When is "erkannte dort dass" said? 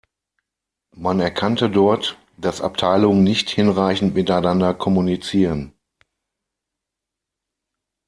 1.19-2.59